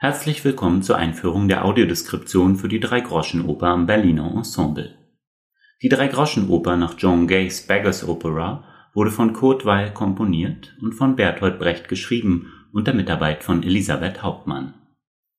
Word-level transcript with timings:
Herzlich 0.00 0.44
willkommen 0.44 0.84
zur 0.84 0.96
Einführung 0.96 1.48
der 1.48 1.64
Audiodeskription 1.64 2.54
für 2.54 2.68
die 2.68 2.78
Dreigroschenoper 2.78 3.66
am 3.66 3.86
Berliner 3.86 4.32
Ensemble. 4.32 4.96
Die 5.82 5.88
Dreigroschenoper 5.88 6.76
nach 6.76 6.94
John 6.96 7.26
Gays 7.26 7.66
Beggars 7.66 8.06
Opera 8.06 8.62
wurde 8.94 9.10
von 9.10 9.32
Kurt 9.32 9.64
Weil 9.64 9.92
komponiert 9.92 10.76
und 10.80 10.92
von 10.92 11.16
Bertolt 11.16 11.58
Brecht 11.58 11.88
geschrieben 11.88 12.52
unter 12.72 12.94
Mitarbeit 12.94 13.42
von 13.42 13.64
Elisabeth 13.64 14.22
Hauptmann. 14.22 14.74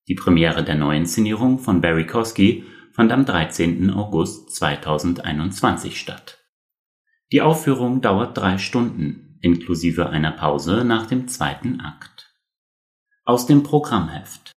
Die 0.10 0.16
Premiere 0.16 0.66
der 0.66 0.76
Neuinszenierung 0.76 1.60
von 1.60 1.80
Barry 1.80 2.06
Kosky 2.06 2.66
fand 2.92 3.14
am 3.14 3.24
13. 3.24 3.92
August 3.92 4.54
2021 4.56 5.98
statt. 5.98 6.38
Die 7.32 7.42
Aufführung 7.42 8.02
dauert 8.02 8.38
drei 8.38 8.58
Stunden, 8.58 9.38
inklusive 9.40 10.10
einer 10.10 10.32
Pause 10.34 10.84
nach 10.84 11.06
dem 11.06 11.30
zweiten 11.30 11.80
Akt. 11.80 12.19
Aus 13.30 13.46
dem 13.46 13.62
Programmheft 13.62 14.54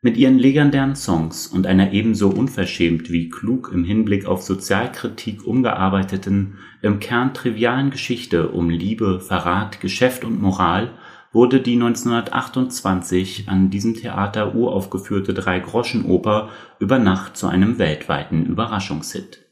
mit 0.00 0.16
ihren 0.16 0.38
legendären 0.38 0.96
Songs 0.96 1.46
und 1.46 1.66
einer 1.66 1.92
ebenso 1.92 2.30
unverschämt 2.30 3.10
wie 3.10 3.28
klug 3.28 3.70
im 3.74 3.84
Hinblick 3.84 4.24
auf 4.24 4.40
Sozialkritik 4.40 5.46
umgearbeiteten, 5.46 6.56
im 6.80 6.98
Kern 6.98 7.34
trivialen 7.34 7.90
Geschichte 7.90 8.48
um 8.48 8.70
Liebe, 8.70 9.20
Verrat, 9.20 9.82
Geschäft 9.82 10.24
und 10.24 10.40
Moral 10.40 10.92
wurde 11.30 11.60
die 11.60 11.74
1928 11.74 13.50
an 13.50 13.68
diesem 13.68 13.92
Theater 13.92 14.54
uraufgeführte 14.54 15.34
Drei-Groschen-Oper 15.34 16.48
über 16.78 16.98
Nacht 16.98 17.36
zu 17.36 17.48
einem 17.48 17.78
weltweiten 17.78 18.46
Überraschungshit. 18.46 19.44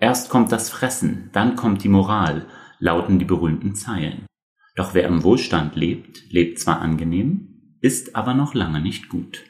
Erst 0.00 0.28
kommt 0.28 0.50
das 0.50 0.70
Fressen, 0.70 1.30
dann 1.32 1.54
kommt 1.54 1.84
die 1.84 1.88
Moral, 1.88 2.46
lauten 2.80 3.20
die 3.20 3.26
berühmten 3.26 3.76
Zeilen. 3.76 4.26
Doch 4.74 4.92
wer 4.94 5.06
im 5.06 5.22
Wohlstand 5.22 5.76
lebt, 5.76 6.32
lebt 6.32 6.58
zwar 6.58 6.80
angenehm, 6.80 7.49
ist 7.80 8.16
aber 8.16 8.34
noch 8.34 8.54
lange 8.54 8.80
nicht 8.80 9.08
gut. 9.08 9.44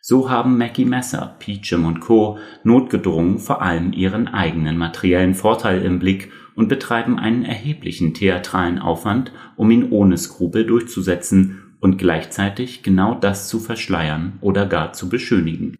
So 0.00 0.30
haben 0.30 0.56
Mackie 0.56 0.84
Messer, 0.84 1.36
Peachum 1.38 1.84
und 1.84 2.00
Co. 2.00 2.38
notgedrungen 2.64 3.38
vor 3.38 3.60
allem 3.60 3.92
ihren 3.92 4.28
eigenen 4.28 4.78
materiellen 4.78 5.34
Vorteil 5.34 5.82
im 5.82 5.98
Blick 5.98 6.32
und 6.54 6.68
betreiben 6.68 7.18
einen 7.18 7.44
erheblichen 7.44 8.14
theatralen 8.14 8.78
Aufwand, 8.78 9.32
um 9.56 9.70
ihn 9.70 9.90
ohne 9.90 10.16
Skrupel 10.16 10.64
durchzusetzen 10.64 11.76
und 11.80 11.98
gleichzeitig 11.98 12.82
genau 12.82 13.14
das 13.14 13.48
zu 13.48 13.60
verschleiern 13.60 14.38
oder 14.40 14.66
gar 14.66 14.92
zu 14.92 15.08
beschönigen. 15.08 15.76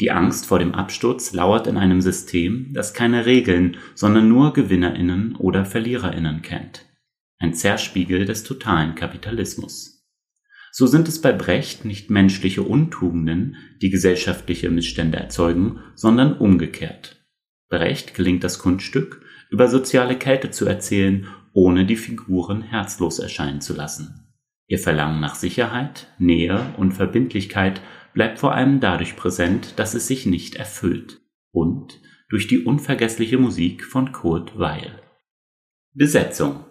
Die 0.00 0.12
Angst 0.12 0.46
vor 0.46 0.60
dem 0.60 0.74
Absturz 0.74 1.32
lauert 1.32 1.66
in 1.66 1.76
einem 1.76 2.00
System, 2.00 2.72
das 2.72 2.94
keine 2.94 3.26
Regeln, 3.26 3.76
sondern 3.94 4.28
nur 4.28 4.52
Gewinnerinnen 4.52 5.34
oder 5.36 5.64
Verliererinnen 5.64 6.42
kennt. 6.42 6.86
Ein 7.38 7.52
Zerspiegel 7.54 8.24
des 8.24 8.44
totalen 8.44 8.94
Kapitalismus. 8.94 9.97
So 10.78 10.86
sind 10.86 11.08
es 11.08 11.20
bei 11.20 11.32
Brecht 11.32 11.84
nicht 11.84 12.08
menschliche 12.08 12.62
Untugenden, 12.62 13.56
die 13.82 13.90
gesellschaftliche 13.90 14.70
Missstände 14.70 15.18
erzeugen, 15.18 15.80
sondern 15.96 16.38
umgekehrt. 16.38 17.26
Brecht 17.68 18.14
gelingt 18.14 18.44
das 18.44 18.60
Kunststück, 18.60 19.20
über 19.50 19.66
soziale 19.66 20.16
Kälte 20.16 20.52
zu 20.52 20.66
erzählen, 20.66 21.26
ohne 21.52 21.84
die 21.84 21.96
Figuren 21.96 22.62
herzlos 22.62 23.18
erscheinen 23.18 23.60
zu 23.60 23.74
lassen. 23.74 24.32
Ihr 24.68 24.78
Verlangen 24.78 25.18
nach 25.18 25.34
Sicherheit, 25.34 26.14
Nähe 26.20 26.72
und 26.76 26.92
Verbindlichkeit 26.92 27.80
bleibt 28.14 28.38
vor 28.38 28.54
allem 28.54 28.78
dadurch 28.78 29.16
präsent, 29.16 29.80
dass 29.80 29.94
es 29.94 30.06
sich 30.06 30.26
nicht 30.26 30.54
erfüllt 30.54 31.20
und 31.50 32.00
durch 32.28 32.46
die 32.46 32.60
unvergessliche 32.60 33.38
Musik 33.38 33.84
von 33.84 34.12
Kurt 34.12 34.56
Weil. 34.60 35.02
Besetzung 35.92 36.64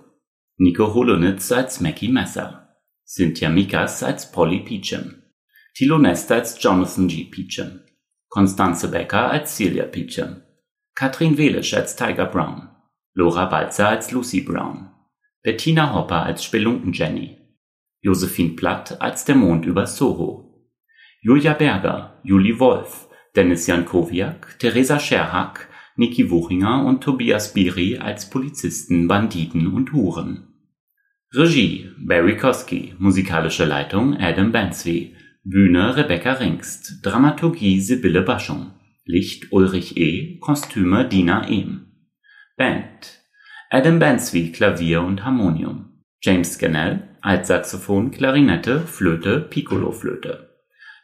Nico 0.56 0.94
Holonitz 0.94 1.52
als 1.52 1.82
Mackie 1.82 2.08
Messer 2.08 2.67
Cynthia 3.10 3.50
Mikas 3.50 4.04
als 4.04 4.30
Polly 4.34 4.60
Peachum, 4.60 5.24
Thilo 5.74 5.98
Nester 5.98 6.36
als 6.36 6.62
Jonathan 6.62 7.08
G. 7.08 7.24
Peachum, 7.24 7.80
Constanze 8.28 8.90
Becker 8.90 9.32
als 9.32 9.56
Celia 9.56 9.86
Peachum, 9.86 10.42
Katrin 10.94 11.38
Welisch 11.38 11.74
als 11.74 11.96
Tiger 11.96 12.26
Brown, 12.26 12.68
Laura 13.14 13.46
Balzer 13.46 13.88
als 13.88 14.12
Lucy 14.12 14.42
Brown, 14.42 14.90
Bettina 15.42 15.94
Hopper 15.94 16.24
als 16.24 16.44
Spelunken 16.44 16.92
Jenny, 16.92 17.38
Josephine 18.02 18.56
Platt 18.58 19.02
als 19.02 19.24
der 19.24 19.36
Mond 19.36 19.66
über 19.66 19.88
Soho, 19.88 20.70
Julia 21.22 21.54
Berger, 21.54 22.20
Julie 22.26 22.60
Wolf, 22.60 23.08
Dennis 23.38 23.68
Jankowiak, 23.68 24.60
Theresa 24.60 25.00
Scherhack, 25.00 25.70
Niki 25.96 26.30
Wuchinger 26.30 26.84
und 26.86 27.06
Tobias 27.06 27.54
Biri 27.54 28.00
als 28.00 28.30
Polizisten, 28.30 29.08
Banditen 29.08 29.74
und 29.74 29.94
Huren. 29.94 30.57
Regie 31.34 31.92
Barry 31.98 32.38
Kosky, 32.38 32.96
musikalische 33.00 33.66
Leitung 33.66 34.16
Adam 34.18 34.54
Bansby, 34.54 35.14
Bühne 35.44 35.98
Rebecca 35.98 36.32
Ringst, 36.32 37.06
Dramaturgie 37.06 37.82
Sibylle 37.82 38.22
Baschung, 38.22 38.72
Licht 39.04 39.52
Ulrich 39.52 39.98
E., 39.98 40.40
Kostüme 40.40 41.06
Dina 41.06 41.46
Ehm. 41.50 41.92
Band 42.56 43.20
Adam 43.70 44.00
Bansby 44.00 44.54
Klavier 44.54 45.02
und 45.02 45.26
Harmonium, 45.26 46.02
James 46.22 46.54
Scannell 46.54 47.18
Altsaxophon, 47.22 48.12
Klarinette, 48.12 48.80
Flöte, 48.80 49.42
Piccolo-Flöte, 49.42 50.48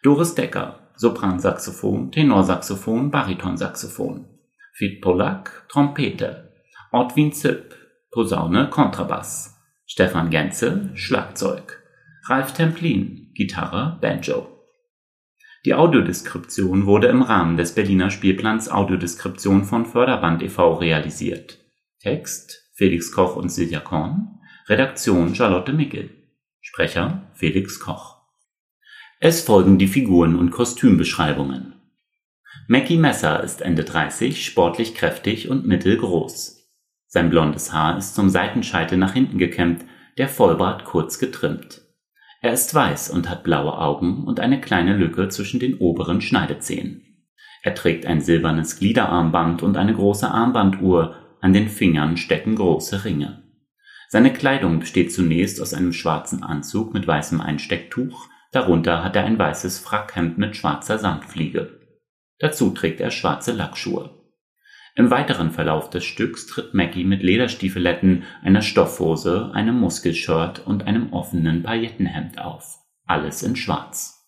Doris 0.03 0.35
Decker 0.35 0.89
Sopransaxophon, 0.95 2.13
Tenorsaxophon, 2.13 3.11
Baritonsaxophon, 3.11 4.25
Fit 4.71 5.01
Polak 5.01 5.67
Trompete, 5.67 6.53
Ortwin 6.93 7.33
Zipp 7.33 7.75
Posaune, 8.09 8.69
Kontrabass 8.69 9.52
Stefan 9.93 10.31
Genze 10.31 10.89
Schlagzeug, 10.95 11.83
Ralf 12.25 12.55
Templin 12.55 13.29
Gitarre, 13.35 13.99
Banjo. 14.01 14.47
Die 15.65 15.75
Audiodeskription 15.75 16.87
wurde 16.87 17.09
im 17.09 17.21
Rahmen 17.21 17.57
des 17.57 17.75
Berliner 17.75 18.09
Spielplans 18.09 18.71
Audiodeskription 18.71 19.65
von 19.65 19.85
Förderband 19.85 20.41
e.V. 20.41 20.77
realisiert. 20.77 21.59
Text 21.99 22.71
Felix 22.73 23.11
Koch 23.11 23.35
und 23.35 23.49
Silja 23.49 23.81
Korn, 23.81 24.39
Redaktion 24.67 25.35
Charlotte 25.35 25.73
Mickel, 25.73 26.09
Sprecher 26.59 27.29
Felix 27.35 27.79
Koch. 27.79 28.17
Es 29.19 29.41
folgen 29.41 29.77
die 29.77 29.85
Figuren 29.87 30.35
und 30.39 30.49
Kostümbeschreibungen. 30.49 31.75
Mackie 32.67 32.97
Messer 32.97 33.43
ist 33.43 33.61
Ende 33.61 33.83
30, 33.83 34.43
sportlich 34.43 34.95
kräftig 34.95 35.49
und 35.49 35.67
mittelgroß. 35.67 36.62
Sein 37.13 37.29
blondes 37.29 37.71
Haar 37.71 37.99
ist 37.99 38.15
zum 38.15 38.31
Seitenscheitel 38.31 38.97
nach 38.97 39.13
hinten 39.13 39.37
gekämmt, 39.37 39.85
der 40.17 40.27
Vollbart 40.27 40.83
kurz 40.83 41.19
getrimmt. 41.19 41.83
Er 42.41 42.53
ist 42.53 42.73
weiß 42.73 43.11
und 43.11 43.29
hat 43.29 43.43
blaue 43.43 43.77
Augen 43.77 44.23
und 44.23 44.39
eine 44.39 44.59
kleine 44.59 44.97
Lücke 44.97 45.29
zwischen 45.29 45.59
den 45.59 45.75
oberen 45.75 46.21
Schneidezähnen. 46.21 47.29
Er 47.61 47.75
trägt 47.75 48.07
ein 48.07 48.19
silbernes 48.19 48.79
Gliederarmband 48.79 49.61
und 49.61 49.77
eine 49.77 49.93
große 49.93 50.27
Armbanduhr, 50.27 51.15
an 51.39 51.53
den 51.53 51.69
Fingern 51.69 52.17
stecken 52.17 52.55
große 52.55 53.05
Ringe. 53.05 53.43
Seine 54.09 54.33
Kleidung 54.33 54.79
besteht 54.79 55.13
zunächst 55.13 55.61
aus 55.61 55.75
einem 55.75 55.93
schwarzen 55.93 56.41
Anzug 56.41 56.95
mit 56.95 57.05
weißem 57.05 57.39
Einstecktuch, 57.41 58.27
darunter 58.51 59.03
hat 59.03 59.15
er 59.15 59.25
ein 59.25 59.37
weißes 59.37 59.77
Frackhemd 59.77 60.39
mit 60.39 60.55
schwarzer 60.55 60.97
Samtfliege. 60.97 61.79
Dazu 62.39 62.71
trägt 62.71 63.01
er 63.01 63.11
schwarze 63.11 63.51
Lackschuhe. 63.51 64.22
Im 64.95 65.09
weiteren 65.09 65.49
Verlauf 65.49 65.89
des 65.89 66.03
Stücks 66.03 66.45
tritt 66.45 66.75
Maggie 66.75 67.03
mit 67.03 67.23
Lederstiefeletten, 67.23 68.23
einer 68.43 68.61
Stoffhose, 68.61 69.49
einem 69.53 69.79
Muskelshirt 69.79 70.67
und 70.67 70.85
einem 70.85 71.11
offenen 71.13 71.63
Paillettenhemd 71.63 72.39
auf, 72.39 72.77
alles 73.05 73.41
in 73.41 73.55
schwarz. 73.55 74.23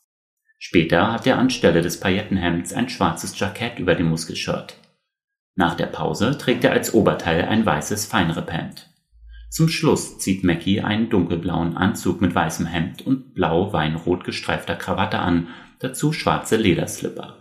Später 0.58 1.12
hat 1.12 1.28
er 1.28 1.38
anstelle 1.38 1.84
des 1.84 2.00
Paillettenhemds 2.00 2.74
ein 2.74 2.90
schwarzes 2.90 3.40
Jackett 3.40 3.78
über 3.78 3.94
dem 3.94 4.10
Muskelshirt. 4.10 4.80
Nach 5.54 5.76
der 5.76 5.86
Pause 5.86 6.36
trägt 6.40 6.64
er 6.64 6.72
als 6.72 6.96
Oberteil 6.96 7.44
ein 7.46 7.64
weißes 7.64 8.08
Feinripp-Hemd. 8.08 8.90
Zum 9.52 9.70
Schluss 9.70 10.18
zieht 10.18 10.44
Mackie 10.44 10.82
einen 10.82 11.12
dunkelblauen 11.12 11.78
Anzug 11.78 12.22
mit 12.22 12.34
weißem 12.34 12.66
Hemd 12.66 13.06
und 13.06 13.36
blau-weinrot 13.36 14.24
gestreifter 14.24 14.76
Krawatte 14.76 15.20
an, 15.20 15.50
dazu 15.80 16.12
schwarze 16.12 16.58
Lederslipper. 16.58 17.38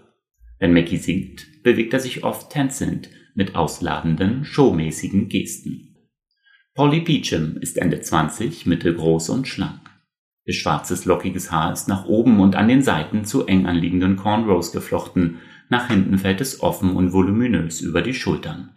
Wenn 0.59 0.75
Mackie 0.75 0.99
singt, 0.99 1.63
bewegt 1.63 1.93
er 1.93 2.01
sich 2.01 2.23
oft 2.23 2.51
tänzelnd 2.51 3.09
mit 3.35 3.55
ausladenden, 3.55 4.45
showmäßigen 4.45 5.29
Gesten. 5.29 5.97
Polly 6.75 7.01
Peachum 7.03 7.57
ist 7.59 7.79
Ende 7.79 8.01
20, 8.01 8.67
mittelgroß 8.67 9.29
und 9.29 9.47
schlank. 9.47 9.81
Ihr 10.45 10.55
schwarzes 10.55 11.05
lockiges 11.05 11.51
Haar 11.51 11.73
ist 11.73 11.89
nach 11.89 12.05
oben 12.05 12.41
und 12.41 12.57
an 12.57 12.69
den 12.69 12.83
Seiten 12.83 13.25
zu 13.25 13.47
eng 13.47 13.67
anliegenden 13.67 14.17
Cornrows 14.17 14.73
geflochten, 14.73 15.39
nach 15.69 15.89
hinten 15.89 16.19
fällt 16.19 16.41
es 16.41 16.61
offen 16.61 16.97
und 16.97 17.13
voluminös 17.13 17.81
über 17.81 18.03
die 18.03 18.13
Schultern. 18.13 18.71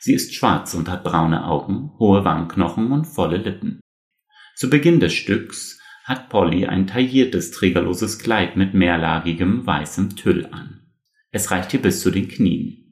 Sie 0.00 0.14
ist 0.14 0.34
schwarz 0.34 0.74
und 0.74 0.88
hat 0.88 1.04
braune 1.04 1.46
Augen, 1.46 1.92
hohe 1.98 2.24
Wangenknochen 2.24 2.92
und 2.92 3.06
volle 3.06 3.38
Lippen. 3.38 3.80
Zu 4.54 4.70
Beginn 4.70 5.00
des 5.00 5.12
Stücks 5.12 5.80
hat 6.04 6.28
Polly 6.28 6.66
ein 6.66 6.86
tailliertes, 6.86 7.50
trägerloses 7.50 8.18
Kleid 8.18 8.56
mit 8.56 8.74
mehrlagigem 8.74 9.66
weißem 9.66 10.16
Tüll 10.16 10.46
an. 10.52 10.80
Es 11.30 11.50
reicht 11.50 11.74
ihr 11.74 11.82
bis 11.82 12.00
zu 12.00 12.10
den 12.10 12.28
Knien. 12.28 12.83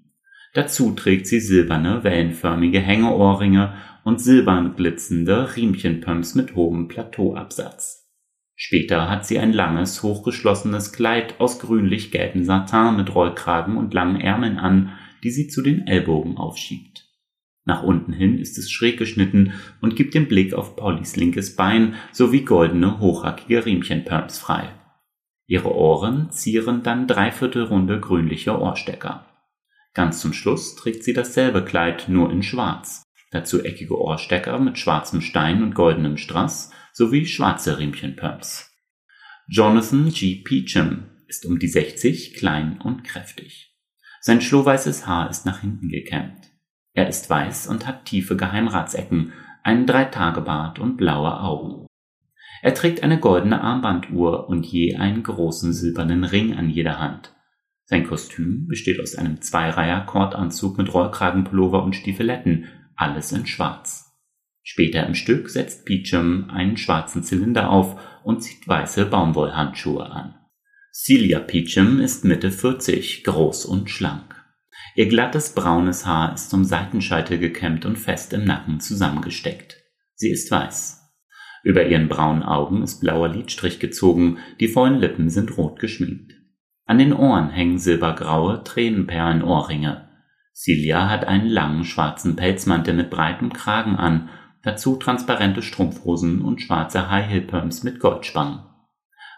Dazu 0.55 0.93
trägt 0.93 1.27
sie 1.27 1.41
silberne, 1.41 2.05
wellenförmige 2.05 2.81
Hängeohrringe 2.81 3.75
und 4.05 4.21
silbern 4.21 4.77
glitzernde 4.77 5.57
Riemchenpumps 5.57 6.35
mit 6.35 6.55
hohem 6.55 6.89
Plateauabsatz. 6.89 8.11
Später 8.55 9.09
hat 9.09 9.27
sie 9.27 9.39
ein 9.39 9.53
langes, 9.53 10.03
hochgeschlossenes 10.03 10.93
Kleid 10.93 11.41
aus 11.41 11.59
grünlich-gelbem 11.59 12.45
Satin 12.45 12.97
mit 12.97 13.15
Rollkragen 13.15 13.77
und 13.79 13.95
langen 13.95 14.21
Ärmeln 14.21 14.59
an, 14.59 14.93
die 15.25 15.31
sie 15.31 15.49
zu 15.49 15.63
den 15.63 15.87
Ellbogen 15.87 16.37
aufschiebt. 16.37 17.09
Nach 17.65 17.83
unten 17.83 18.13
hin 18.13 18.39
ist 18.39 18.59
es 18.59 18.71
schräg 18.71 18.99
geschnitten 18.99 19.55
und 19.81 19.97
gibt 19.97 20.15
den 20.15 20.29
Blick 20.29 20.53
auf 20.53 20.77
Pollys 20.77 21.17
linkes 21.17 21.57
Bein 21.57 21.95
sowie 22.11 22.43
goldene, 22.43 22.99
hochhackige 22.99 23.65
Riemchenperms 23.65 24.39
frei. 24.39 24.69
Ihre 25.47 25.75
Ohren 25.75 26.31
zieren 26.31 26.83
dann 26.83 27.07
dreiviertelrunde 27.07 28.01
grünliche 28.01 28.61
Ohrstecker. 28.61 29.27
Ganz 29.95 30.21
zum 30.21 30.33
Schluss 30.33 30.75
trägt 30.77 31.05
sie 31.05 31.13
dasselbe 31.13 31.65
Kleid, 31.65 32.09
nur 32.09 32.31
in 32.31 32.43
schwarz. 32.43 33.03
Dazu 33.31 33.63
eckige 33.63 33.99
Ohrstecker 33.99 34.59
mit 34.59 34.79
schwarzem 34.79 35.21
Stein 35.21 35.63
und 35.63 35.75
goldenem 35.75 36.17
Strass 36.17 36.71
sowie 36.93 37.27
schwarze 37.27 37.79
Riemchenperms. 37.79 38.71
Jonathan 39.49 40.11
G. 40.11 40.43
Peacham 40.45 41.11
ist 41.27 41.47
um 41.47 41.59
die 41.59 41.69
60, 41.69 42.35
klein 42.35 42.81
und 42.81 43.05
kräftig. 43.05 43.75
Sein 44.21 44.41
schlohweißes 44.41 45.07
Haar 45.07 45.31
ist 45.31 45.47
nach 45.47 45.61
hinten 45.61 45.89
gekämmt. 45.89 46.51
Er 46.95 47.09
ist 47.09 47.29
weiß 47.29 47.69
und 47.69 47.87
hat 47.87 48.05
tiefe 48.05 48.37
Geheimratsecken, 48.37 49.33
einen 49.63 49.87
Dreitagebart 49.87 50.79
und 50.79 50.97
blaue 50.97 51.41
Augen. 51.41 51.87
Er 52.63 52.75
trägt 52.75 53.03
eine 53.03 53.19
goldene 53.19 53.61
Armbanduhr 53.61 54.49
und 54.49 54.67
je 54.67 54.97
einen 54.97 55.23
großen 55.23 55.73
silbernen 55.73 56.25
Ring 56.25 56.55
an 56.55 56.71
jeder 56.71 57.01
Hand. 57.01 57.32
Sein 57.93 58.07
Kostüm 58.07 58.69
besteht 58.69 59.01
aus 59.01 59.17
einem 59.17 59.43
Zweireiher-Kordanzug 59.43 60.79
mit 60.79 60.95
Rollkragenpullover 60.95 61.83
und 61.83 61.95
Stiefeletten, 61.95 62.65
alles 62.97 63.33
in 63.33 63.45
schwarz. 63.45 64.17
Später 64.63 65.07
im 65.07 65.15
Stück 65.15 65.51
setzt 65.51 65.85
Peachum 65.85 66.49
einen 66.49 66.79
schwarzen 66.79 67.23
Zylinder 67.23 67.69
auf 67.69 68.01
und 68.25 68.43
zieht 68.43 68.67
weiße 68.67 69.05
Baumwollhandschuhe 69.05 70.11
an. 70.11 70.37
Celia 70.91 71.39
Peachum 71.39 72.01
ist 72.01 72.25
Mitte 72.25 72.51
40, 72.51 73.25
groß 73.25 73.67
und 73.67 73.91
schlank. 73.91 74.43
Ihr 74.97 75.09
glattes 75.09 75.55
braunes 75.55 76.07
Haar 76.07 76.33
ist 76.33 76.49
zum 76.49 76.65
Seitenscheitel 76.65 77.37
gekämmt 77.37 77.85
und 77.85 77.99
fest 77.99 78.33
im 78.33 78.47
Nacken 78.47 78.81
zusammengesteckt. 78.81 79.77
Sie 80.15 80.31
ist 80.31 80.51
weiß. 80.51 80.99
Über 81.63 81.87
ihren 81.87 82.09
braunen 82.09 82.43
Augen 82.43 82.83
ist 82.83 83.01
blauer 83.01 83.29
Lidstrich 83.29 83.81
gezogen, 83.81 84.39
die 84.61 84.69
vollen 84.69 84.99
Lippen 84.99 85.29
sind 85.29 85.59
rot 85.59 85.79
geschminkt. 85.79 86.33
An 86.93 86.99
den 86.99 87.15
Ohren 87.15 87.49
hängen 87.49 87.79
silbergraue 87.79 88.65
Tränenperlenohrringe. 88.65 90.11
Celia 90.53 91.09
hat 91.09 91.25
einen 91.25 91.47
langen 91.47 91.87
schwarzen 91.87 92.37
Pelzmantel 92.37 92.93
mit 92.93 93.09
breitem 93.09 93.51
Kragen 93.55 93.97
an, 93.97 94.29
dazu 94.63 94.97
transparente 94.97 95.63
Strumpfhosen 95.63 96.43
und 96.43 96.61
schwarze 96.61 97.11
High-Heel-Pumps 97.11 97.83
mit 97.83 97.99
Goldspangen. 97.99 98.59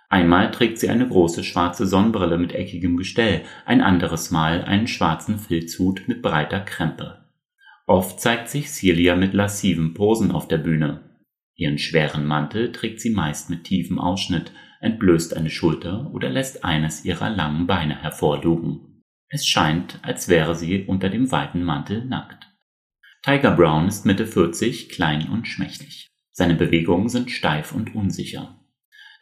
Einmal 0.09 0.51
trägt 0.51 0.81
sie 0.81 0.89
eine 0.89 1.07
große 1.07 1.45
schwarze 1.45 1.87
Sonnenbrille 1.87 2.39
mit 2.39 2.53
eckigem 2.53 2.97
Gestell, 2.97 3.43
ein 3.67 3.83
anderes 3.83 4.33
Mal 4.33 4.65
einen 4.65 4.89
schwarzen 4.89 5.39
Filzhut 5.39 6.09
mit 6.09 6.23
breiter 6.23 6.59
Krempe. 6.59 7.25
Oft 7.87 8.19
zeigt 8.19 8.49
sich 8.49 8.69
Celia 8.69 9.15
mit 9.15 9.33
lassiven 9.33 9.95
Posen 9.95 10.33
auf 10.33 10.49
der 10.49 10.59
Bühne. 10.59 11.03
Ihren 11.57 11.79
schweren 11.79 12.27
Mantel 12.27 12.73
trägt 12.73 13.01
sie 13.01 13.11
meist 13.11 13.51
mit 13.51 13.65
tiefem 13.65 13.99
Ausschnitt, 13.99 14.53
entblößt 14.81 15.37
eine 15.37 15.51
Schulter 15.51 16.11
oder 16.13 16.29
lässt 16.29 16.65
eines 16.65 17.05
ihrer 17.05 17.31
langen 17.31 17.67
Beine 17.67 18.03
hervorlugen. 18.03 19.03
Es 19.29 19.47
scheint, 19.47 19.99
als 20.03 20.29
wäre 20.29 20.55
sie 20.55 20.85
unter 20.85 21.09
dem 21.09 21.31
weiten 21.33 21.63
Mantel 21.63 22.05
nackt. 22.05 22.49
Tiger 23.23 23.53
Brown 23.53 23.89
ist 23.89 24.05
Mitte 24.05 24.27
40, 24.27 24.91
klein 24.91 25.29
und 25.31 25.49
schmächtig. 25.49 26.09
Seine 26.31 26.55
Bewegungen 26.55 27.09
sind 27.09 27.31
steif 27.31 27.73
und 27.73 27.95
unsicher. 27.95 28.61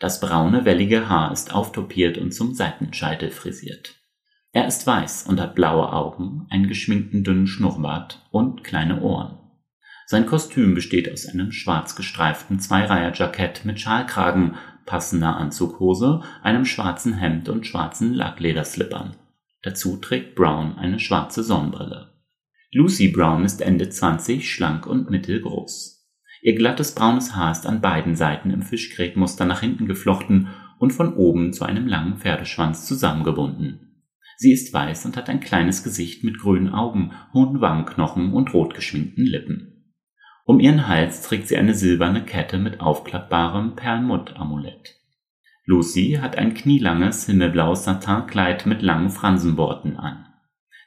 Das 0.00 0.19
braune, 0.19 0.64
wellige 0.64 1.08
Haar 1.08 1.31
ist 1.32 1.55
auftopiert 1.55 2.19
und 2.19 2.32
zum 2.32 2.55
Seitenscheitel 2.55 3.31
frisiert. 3.31 4.02
Er 4.50 4.67
ist 4.67 4.87
weiß 4.87 5.26
und 5.29 5.40
hat 5.40 5.55
blaue 5.55 5.93
Augen, 5.93 6.46
einen 6.50 6.67
geschminkten 6.67 7.23
dünnen 7.23 7.46
Schnurrbart 7.46 8.26
und 8.31 8.64
kleine 8.64 9.00
Ohren. 9.02 9.38
Sein 10.12 10.26
Kostüm 10.26 10.75
besteht 10.75 11.11
aus 11.11 11.25
einem 11.25 11.53
schwarz 11.53 11.97
gestreiften 11.97 12.61
Zweireiher-Jackett 12.61 13.64
mit 13.64 13.81
Schalkragen, 13.81 14.56
passender 14.85 15.38
Anzughose, 15.38 16.20
einem 16.43 16.67
schwarzen 16.67 17.14
Hemd 17.14 17.49
und 17.49 17.67
schwarzen 17.67 18.12
Lacklederslippern. 18.12 19.17
Dazu 19.62 19.97
trägt 19.97 20.35
Brown 20.35 20.76
eine 20.76 20.99
schwarze 20.99 21.43
Sonnenbrille. 21.43 22.12
Lucy 22.73 23.09
Brown 23.09 23.47
ist 23.47 23.62
Ende 23.62 23.88
20, 23.88 24.53
schlank 24.53 24.87
und 24.87 25.09
mittelgroß. 25.09 26.06
Ihr 26.43 26.56
glattes 26.56 26.94
braunes 26.94 27.35
Haar 27.35 27.53
ist 27.53 27.65
an 27.67 27.81
beiden 27.81 28.15
Seiten 28.15 28.50
im 28.50 28.61
Fischgrätmuster 28.61 29.47
nach 29.47 29.61
hinten 29.61 29.87
geflochten 29.87 30.49
und 30.79 30.93
von 30.93 31.15
oben 31.15 31.55
zu 31.55 31.65
einem 31.65 31.87
langen 31.87 32.19
Pferdeschwanz 32.19 32.85
zusammengebunden. 32.85 34.05
Sie 34.37 34.53
ist 34.53 34.75
weiß 34.75 35.06
und 35.06 35.17
hat 35.17 35.31
ein 35.31 35.41
kleines 35.41 35.82
Gesicht 35.82 36.23
mit 36.23 36.38
grünen 36.38 36.69
Augen, 36.69 37.12
hohen 37.32 37.62
Wangenknochen 37.62 38.35
und 38.35 38.53
rot 38.53 38.75
geschminkten 38.75 39.25
Lippen. 39.25 39.72
Um 40.44 40.59
ihren 40.59 40.89
Hals 40.89 41.23
trägt 41.23 41.49
sie 41.49 41.56
eine 41.56 41.75
silberne 41.75 42.25
Kette 42.25 42.59
mit 42.59 42.81
aufklappbarem 42.81 43.77
Perlmutt-Amulett. 43.77 44.97
Lucy 45.65 46.19
hat 46.21 46.37
ein 46.37 46.55
knielanges 46.55 47.27
himmelblaues 47.27 47.85
Satinkleid 47.85 48.67
mit 48.67 48.83
langen 48.83 49.11
Fransenborten 49.11 49.97
an. 49.97 50.27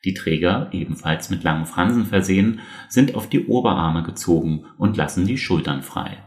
Die 0.04 0.14
Träger, 0.14 0.70
ebenfalls 0.72 1.30
mit 1.30 1.44
langen 1.44 1.66
Fransen 1.66 2.06
versehen, 2.06 2.60
sind 2.90 3.16
auf 3.16 3.30
die 3.30 3.46
Oberarme 3.48 4.04
gezogen 4.04 4.66
und 4.78 4.98
lassen 4.98 5.26
die 5.26 5.38
Schultern 5.38 5.82
frei. 5.82 6.18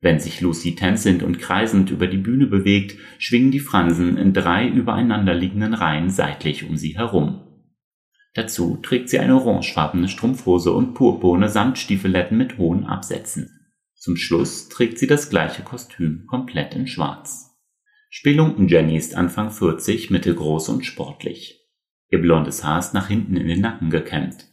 Wenn 0.00 0.18
sich 0.18 0.40
Lucy 0.40 0.74
tänzelnd 0.74 1.22
und 1.22 1.38
kreisend 1.38 1.90
über 1.90 2.08
die 2.08 2.18
Bühne 2.18 2.46
bewegt, 2.46 2.98
schwingen 3.18 3.52
die 3.52 3.60
Fransen 3.60 4.18
in 4.18 4.34
drei 4.34 4.68
übereinanderliegenden 4.68 5.72
Reihen 5.72 6.10
seitlich 6.10 6.68
um 6.68 6.76
sie 6.76 6.96
herum. 6.96 7.45
Dazu 8.36 8.78
trägt 8.82 9.08
sie 9.08 9.18
eine 9.18 9.34
orangefarbene 9.34 10.08
Strumpfhose 10.08 10.70
und 10.70 10.92
purpurne 10.92 11.48
Samtstiefeletten 11.48 12.36
mit 12.36 12.58
hohen 12.58 12.84
Absätzen. 12.84 13.72
Zum 13.94 14.18
Schluss 14.18 14.68
trägt 14.68 14.98
sie 14.98 15.06
das 15.06 15.30
gleiche 15.30 15.62
Kostüm 15.62 16.26
komplett 16.26 16.74
in 16.74 16.86
schwarz. 16.86 17.56
Spelunken 18.10 18.68
Jenny 18.68 18.94
ist 18.94 19.14
Anfang 19.14 19.50
40, 19.50 20.10
mittelgroß 20.10 20.68
und 20.68 20.84
sportlich. 20.84 21.66
Ihr 22.10 22.20
blondes 22.20 22.62
Haar 22.62 22.78
ist 22.78 22.92
nach 22.92 23.08
hinten 23.08 23.38
in 23.38 23.48
den 23.48 23.62
Nacken 23.62 23.88
gekämmt. 23.88 24.44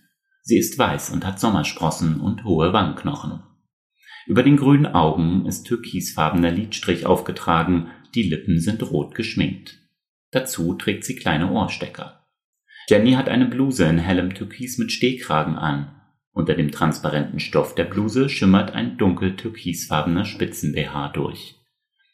Sie 0.44 0.58
ist 0.58 0.80
weiß 0.80 1.10
und 1.10 1.26
hat 1.26 1.42
Sommersprossen 1.42 2.22
und 2.22 2.46
hohe 2.46 2.72
Wangenknochen. 2.72 3.44
Über 4.28 4.44
den 4.44 4.56
grünen 4.56 4.88
Augen 4.88 5.46
ist 5.46 5.66
türkisfarbener 5.66 6.52
Lidstrich 6.52 7.06
aufgetragen, 7.06 7.88
die 8.16 8.24
Lippen 8.24 8.62
sind 8.62 8.82
rot 8.92 9.14
geschminkt. 9.14 9.78
Dazu 10.32 10.74
trägt 10.76 11.04
sie 11.04 11.16
kleine 11.16 11.52
Ohrstecker. 11.52 12.23
Jenny 12.88 13.14
hat 13.14 13.30
eine 13.30 13.46
Bluse 13.46 13.86
in 13.86 13.98
hellem 13.98 14.34
Türkis 14.34 14.78
mit 14.78 14.92
Stehkragen 14.92 15.56
an. 15.56 15.96
Unter 16.32 16.56
dem 16.56 16.72
transparenten 16.72 17.40
Stoff 17.40 17.76
der 17.76 17.86
Bluse 17.86 18.28
schimmert 18.28 18.74
ein 18.74 18.98
dunkel 18.98 19.36
türkisfarbener 19.36 20.26
Spitzen-BH 20.26 21.10
durch. 21.10 21.56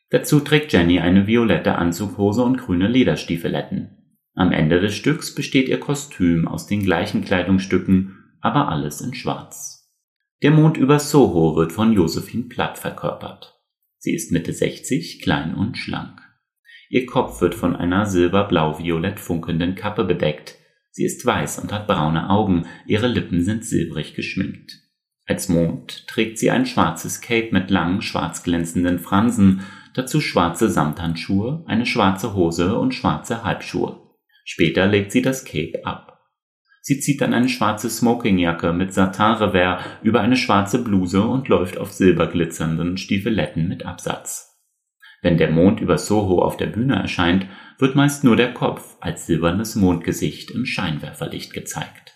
Dazu 0.10 0.40
trägt 0.40 0.74
Jenny 0.74 1.00
eine 1.00 1.28
violette 1.28 1.76
Anzughose 1.76 2.44
und 2.44 2.58
grüne 2.58 2.88
Lederstiefeletten. 2.88 3.96
Am 4.36 4.52
Ende 4.52 4.80
des 4.80 4.96
Stücks 4.96 5.34
besteht 5.34 5.70
ihr 5.70 5.80
Kostüm 5.80 6.48
aus 6.48 6.68
den 6.68 6.84
gleichen 6.84 7.24
Kleidungsstücken, 7.24 8.18
aber 8.42 8.70
alles 8.70 9.02
in 9.02 9.14
schwarz. 9.14 9.92
Der 10.42 10.52
Mond 10.52 10.78
über 10.78 11.00
Soho 11.00 11.56
wird 11.56 11.72
von 11.72 11.94
Josephine 11.94 12.46
Platt 12.46 12.78
verkörpert. 12.78 13.60
Sie 13.98 14.14
ist 14.14 14.32
Mitte 14.32 14.54
60, 14.54 15.22
klein 15.22 15.54
und 15.54 15.78
schlank. 15.78 16.22
Ihr 16.90 17.06
Kopf 17.06 17.42
wird 17.42 17.54
von 17.54 17.76
einer 17.76 18.06
silberblau-violett 18.06 19.20
funkelnden 19.20 19.76
Kappe 19.76 20.06
bedeckt, 20.06 20.59
Sie 21.00 21.06
ist 21.06 21.26
weiß 21.26 21.60
und 21.60 21.72
hat 21.72 21.88
braune 21.88 22.30
Augen, 22.30 22.66
ihre 22.86 23.08
Lippen 23.08 23.42
sind 23.42 23.64
silbrig 23.64 24.16
geschminkt. 24.16 24.82
Als 25.26 25.48
Mond 25.48 26.06
trägt 26.08 26.38
sie 26.38 26.52
ein 26.52 26.66
schwarzes 26.66 27.22
Cape 27.22 27.52
mit 27.54 27.72
langen, 27.72 28.02
schwarz 28.02 28.44
glänzenden 28.44 29.00
Fransen, 29.00 29.62
dazu 29.94 30.20
schwarze 30.20 30.68
Samthandschuhe, 30.70 31.64
eine 31.68 31.86
schwarze 31.86 32.34
Hose 32.34 32.78
und 32.78 32.94
schwarze 32.94 33.46
Halbschuhe. 33.46 34.10
Später 34.44 34.88
legt 34.88 35.14
sie 35.14 35.22
das 35.22 35.46
Cape 35.46 35.86
ab. 35.86 36.20
Sie 36.82 37.00
zieht 37.00 37.22
dann 37.22 37.34
eine 37.34 37.48
schwarze 37.48 37.90
Smokingjacke 37.90 38.74
mit 38.74 38.94
Satin-Revers 38.94 39.82
über 40.04 40.20
eine 40.20 40.36
schwarze 40.36 40.84
Bluse 40.84 41.24
und 41.24 41.48
läuft 41.48 41.78
auf 41.78 41.94
silberglitzernden 41.94 42.98
Stiefeletten 42.98 43.70
mit 43.70 43.86
Absatz. 43.86 44.50
Wenn 45.22 45.38
der 45.38 45.52
Mond 45.52 45.80
über 45.80 45.98
Soho 45.98 46.42
auf 46.42 46.58
der 46.58 46.68
Bühne 46.68 46.96
erscheint, 46.96 47.46
wird 47.80 47.96
meist 47.96 48.24
nur 48.24 48.36
der 48.36 48.54
Kopf 48.54 48.98
als 49.00 49.26
silbernes 49.26 49.76
Mondgesicht 49.76 50.52
im 50.52 50.66
Scheinwerferlicht 50.66 51.54
gezeigt. 51.54 52.14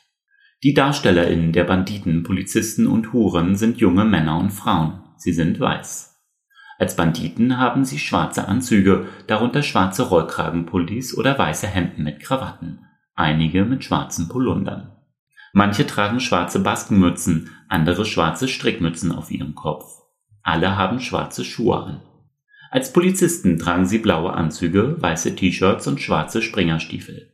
Die 0.61 0.73
DarstellerInnen 0.73 1.51
der 1.53 1.63
Banditen, 1.63 2.23
Polizisten 2.23 2.85
und 2.85 3.11
Huren 3.11 3.55
sind 3.55 3.79
junge 3.79 4.05
Männer 4.05 4.37
und 4.37 4.51
Frauen. 4.51 5.01
Sie 5.17 5.33
sind 5.33 5.59
weiß. 5.59 6.21
Als 6.79 6.95
Banditen 6.95 7.57
haben 7.57 7.85
sie 7.85 7.99
schwarze 7.99 8.47
Anzüge, 8.47 9.07
darunter 9.27 9.63
schwarze 9.63 10.03
Rollkragenpullis 10.03 11.17
oder 11.17 11.37
weiße 11.37 11.67
Hemden 11.67 12.03
mit 12.03 12.19
Krawatten, 12.19 12.85
einige 13.15 13.63
mit 13.63 13.83
schwarzen 13.83 14.27
Polundern. 14.27 14.91
Manche 15.53 15.85
tragen 15.85 16.19
schwarze 16.19 16.59
Baskenmützen, 16.59 17.49
andere 17.69 18.05
schwarze 18.05 18.47
Strickmützen 18.47 19.11
auf 19.11 19.31
ihrem 19.31 19.55
Kopf. 19.55 19.85
Alle 20.41 20.75
haben 20.75 20.99
schwarze 20.99 21.45
Schuhe 21.45 21.77
an. 21.77 22.01
Als 22.73 22.91
Polizisten 22.91 23.59
tragen 23.59 23.85
sie 23.85 23.99
blaue 23.99 24.33
Anzüge, 24.33 24.95
weiße 24.99 25.35
T-Shirts 25.35 25.85
und 25.85 26.01
schwarze 26.01 26.41
Springerstiefel. 26.41 27.29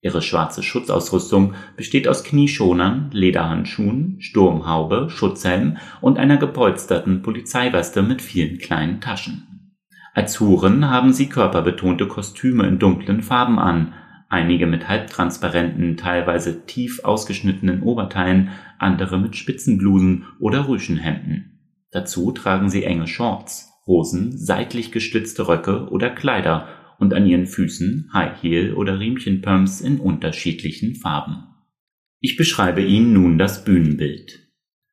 Ihre 0.00 0.20
schwarze 0.20 0.64
Schutzausrüstung 0.64 1.54
besteht 1.76 2.08
aus 2.08 2.24
Knieschonern, 2.24 3.08
Lederhandschuhen, 3.12 4.16
Sturmhaube, 4.18 5.06
Schutzhelm 5.08 5.76
und 6.00 6.18
einer 6.18 6.38
gepolsterten 6.38 7.22
Polizeiweste 7.22 8.02
mit 8.02 8.20
vielen 8.20 8.58
kleinen 8.58 9.00
Taschen. 9.00 9.76
Als 10.12 10.40
Huren 10.40 10.90
haben 10.90 11.12
sie 11.12 11.28
körperbetonte 11.28 12.08
Kostüme 12.08 12.66
in 12.66 12.80
dunklen 12.80 13.22
Farben 13.22 13.60
an, 13.60 13.94
einige 14.28 14.66
mit 14.66 14.88
halbtransparenten, 14.88 15.98
teilweise 15.98 16.66
tief 16.66 17.04
ausgeschnittenen 17.04 17.84
Oberteilen, 17.84 18.48
andere 18.80 19.20
mit 19.20 19.36
Spitzenblusen 19.36 20.24
oder 20.40 20.66
Rüschenhemden. 20.66 21.60
Dazu 21.92 22.32
tragen 22.32 22.68
sie 22.70 22.82
enge 22.82 23.06
Shorts, 23.06 23.69
Hosen, 23.90 24.38
seitlich 24.38 24.92
gestützte 24.92 25.48
Röcke 25.48 25.88
oder 25.90 26.10
Kleider 26.10 26.68
und 27.00 27.12
an 27.12 27.26
ihren 27.26 27.46
Füßen 27.46 28.10
High 28.14 28.40
Heel 28.40 28.74
oder 28.74 29.00
Riemchenpumps 29.00 29.80
in 29.80 29.98
unterschiedlichen 29.98 30.94
Farben. 30.94 31.48
Ich 32.20 32.36
beschreibe 32.36 32.82
Ihnen 32.82 33.12
nun 33.12 33.36
das 33.36 33.64
Bühnenbild. 33.64 34.46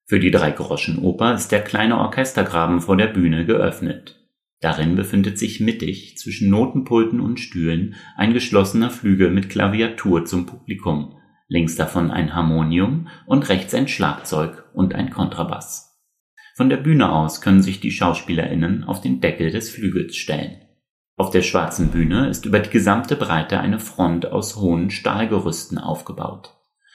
Für 0.08 0.20
die 0.20 0.32
Dreigroschenoper 0.32 1.36
ist 1.36 1.52
der 1.52 1.62
kleine 1.62 2.00
Orchestergraben 2.00 2.82
vor 2.82 2.98
der 2.98 3.08
Bühne 3.08 3.46
geöffnet. 3.46 4.16
Darin 4.62 4.96
befindet 4.96 5.38
sich 5.38 5.60
mittig 5.60 6.18
zwischen 6.18 6.50
Notenpulten 6.50 7.20
und 7.20 7.40
Stühlen 7.40 7.96
ein 8.16 8.34
geschlossener 8.34 8.90
Flügel 8.90 9.30
mit 9.30 9.50
Klaviatur 9.50 10.26
zum 10.26 10.48
Publikum, 10.48 11.18
links 11.48 11.76
davon 11.76 12.10
ein 12.10 12.34
Harmonium 12.34 13.10
und 13.28 13.48
rechts 13.50 13.76
ein 13.76 13.88
Schlagzeug 13.88 14.64
und 14.74 14.96
ein 14.96 15.12
Kontrabass. 15.12 15.87
Von 16.58 16.68
der 16.70 16.76
Bühne 16.76 17.10
aus 17.10 17.40
können 17.40 17.62
sich 17.62 17.80
die 17.80 17.92
Schauspielerinnen 17.92 18.84
auf 18.84 19.00
den 19.00 19.22
Deckel 19.22 19.52
des 19.52 19.70
Flügels 19.70 20.18
stellen. 20.18 20.58
Auf 21.16 21.30
der 21.30 21.42
schwarzen 21.42 21.88
Bühne 21.90 22.28
ist 22.28 22.46
über 22.46 22.60
die 22.60 22.70
gesamte 22.70 23.16
Breite 23.16 23.62
eine 23.62 23.80
Front 23.80 24.26
aus 24.26 24.58
hohen 24.58 24.90
Stahlgerüsten 24.90 25.78
aufgebaut. 25.78 26.54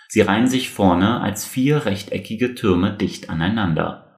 Sie 0.09 0.21
reihen 0.21 0.49
sich 0.49 0.69
vorne 0.69 1.23
als 1.23 1.47
vier 1.47 1.87
rechteckige 1.87 2.54
Türme 2.54 2.92
dicht 2.92 3.31
aneinander 3.31 4.12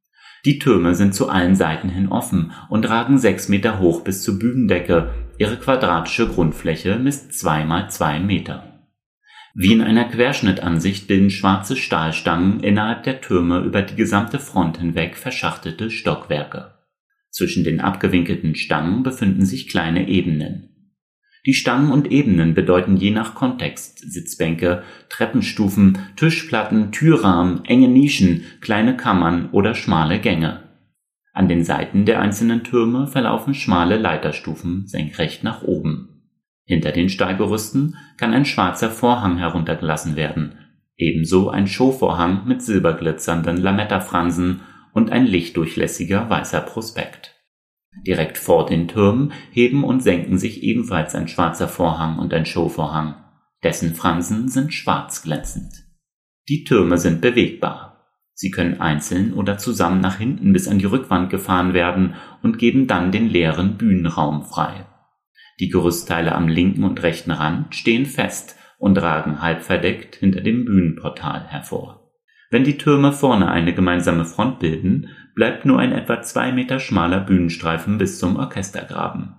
die 0.44 0.58
Türme 0.58 0.94
sind 0.94 1.14
zu 1.14 1.30
allen 1.30 1.56
Seiten 1.56 1.88
hin 1.88 2.08
offen 2.08 2.52
und 2.68 2.88
ragen 2.88 3.18
sechs 3.18 3.48
Meter 3.48 3.78
hoch 3.78 4.02
bis 4.02 4.22
zur 4.22 4.38
Bühnendecke, 4.38 5.14
ihre 5.38 5.56
quadratische 5.56 6.28
Grundfläche 6.28 6.98
misst 6.98 7.32
zwei 7.32 7.64
mal 7.64 7.88
zwei 7.90 8.20
Meter. 8.20 8.73
Wie 9.54 9.72
in 9.72 9.80
einer 9.80 10.04
Querschnittansicht 10.04 11.06
bilden 11.06 11.30
schwarze 11.30 11.76
Stahlstangen 11.76 12.60
innerhalb 12.60 13.04
der 13.04 13.20
Türme 13.20 13.60
über 13.60 13.82
die 13.82 13.94
gesamte 13.94 14.38
Front 14.38 14.78
hinweg 14.78 15.16
verschachtelte 15.16 15.90
Stockwerke. 15.90 16.74
Zwischen 17.30 17.64
den 17.64 17.80
abgewinkelten 17.80 18.54
Stangen 18.56 19.02
befinden 19.02 19.46
sich 19.46 19.68
kleine 19.68 20.08
Ebenen 20.08 20.74
die 21.46 21.52
Stangen 21.52 21.92
und 21.92 22.10
Ebenen 22.10 22.54
bedeuten 22.54 22.96
je 22.96 23.10
nach 23.10 23.34
Kontext 23.34 23.98
Sitzbänke, 23.98 24.82
Treppenstufen, 25.10 25.98
Tischplatten, 26.16 26.90
Türrahmen, 26.90 27.64
enge 27.66 27.88
Nischen, 27.88 28.44
kleine 28.62 28.96
Kammern 28.96 29.50
oder 29.50 29.74
schmale 29.74 30.20
Gänge. 30.20 30.62
An 31.34 31.48
den 31.48 31.64
Seiten 31.64 32.06
der 32.06 32.20
einzelnen 32.20 32.64
Türme 32.64 33.08
verlaufen 33.08 33.54
schmale 33.54 33.98
Leiterstufen 33.98 34.86
senkrecht 34.86 35.44
nach 35.44 35.62
oben. 35.62 36.13
Hinter 36.64 36.92
den 36.92 37.08
Steigerüsten 37.08 37.96
kann 38.16 38.32
ein 38.32 38.46
schwarzer 38.46 38.90
Vorhang 38.90 39.36
heruntergelassen 39.36 40.16
werden, 40.16 40.58
ebenso 40.96 41.50
ein 41.50 41.66
Showvorhang 41.66 42.46
mit 42.46 42.62
silberglitzernden 42.62 43.58
Lamettafransen 43.58 44.62
und 44.92 45.12
ein 45.12 45.26
lichtdurchlässiger 45.26 46.30
weißer 46.30 46.60
Prospekt. 46.60 47.34
Direkt 48.06 48.38
vor 48.38 48.66
den 48.66 48.88
Türmen 48.88 49.32
heben 49.50 49.84
und 49.84 50.02
senken 50.02 50.38
sich 50.38 50.62
ebenfalls 50.62 51.14
ein 51.14 51.28
schwarzer 51.28 51.68
Vorhang 51.68 52.18
und 52.18 52.32
ein 52.32 52.46
Showvorhang. 52.46 53.16
Dessen 53.62 53.94
Fransen 53.94 54.48
sind 54.48 54.72
schwarz 54.74 55.22
glänzend. 55.22 55.84
Die 56.48 56.64
Türme 56.64 56.98
sind 56.98 57.20
bewegbar. 57.20 58.06
Sie 58.34 58.50
können 58.50 58.80
einzeln 58.80 59.32
oder 59.32 59.58
zusammen 59.58 60.00
nach 60.00 60.18
hinten 60.18 60.52
bis 60.52 60.66
an 60.66 60.78
die 60.78 60.84
Rückwand 60.86 61.30
gefahren 61.30 61.72
werden 61.72 62.14
und 62.42 62.58
geben 62.58 62.86
dann 62.86 63.12
den 63.12 63.28
leeren 63.28 63.78
Bühnenraum 63.78 64.42
frei. 64.42 64.86
Die 65.60 65.68
Gerüstteile 65.68 66.34
am 66.34 66.48
linken 66.48 66.84
und 66.84 67.02
rechten 67.02 67.30
Rand 67.30 67.74
stehen 67.74 68.06
fest 68.06 68.56
und 68.78 69.00
ragen 69.00 69.40
halb 69.40 69.62
verdeckt 69.62 70.16
hinter 70.16 70.40
dem 70.40 70.64
Bühnenportal 70.64 71.46
hervor. 71.46 72.10
Wenn 72.50 72.64
die 72.64 72.76
Türme 72.78 73.12
vorne 73.12 73.50
eine 73.50 73.72
gemeinsame 73.72 74.24
Front 74.24 74.58
bilden, 74.58 75.08
bleibt 75.34 75.64
nur 75.64 75.78
ein 75.78 75.92
etwa 75.92 76.22
zwei 76.22 76.52
Meter 76.52 76.80
schmaler 76.80 77.20
Bühnenstreifen 77.20 77.98
bis 77.98 78.18
zum 78.18 78.36
Orchestergraben. 78.36 79.36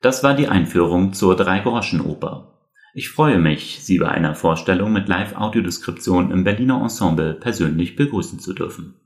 Das 0.00 0.24
war 0.24 0.34
die 0.34 0.48
Einführung 0.48 1.12
zur 1.12 1.36
Dreigroschenoper. 1.36 2.58
Ich 2.94 3.10
freue 3.10 3.38
mich, 3.38 3.80
Sie 3.82 3.98
bei 3.98 4.08
einer 4.08 4.34
Vorstellung 4.34 4.92
mit 4.92 5.08
Live-Audiodeskription 5.08 6.30
im 6.30 6.42
Berliner 6.44 6.80
Ensemble 6.80 7.34
persönlich 7.34 7.96
begrüßen 7.96 8.40
zu 8.40 8.52
dürfen 8.52 8.99